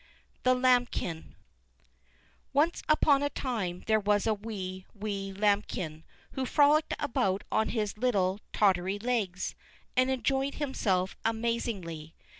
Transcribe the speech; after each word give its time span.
The 0.41 0.55
Lambikin 0.55 1.35
Once 2.53 2.81
upon 2.89 3.21
a 3.21 3.29
time 3.29 3.83
there 3.85 3.99
was 3.99 4.25
a 4.25 4.33
wee, 4.33 4.87
wee 4.95 5.31
Lambikin, 5.31 6.01
who 6.31 6.43
frolicked 6.43 6.95
about 6.97 7.43
on 7.51 7.69
his 7.69 7.99
little 7.99 8.39
tottery 8.51 8.97
legs, 8.97 9.53
and 9.95 10.09
enjoyed 10.09 10.55
himself 10.55 11.15
amazingly. 11.23 12.15